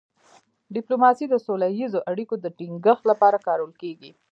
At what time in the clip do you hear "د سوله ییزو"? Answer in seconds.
1.29-1.99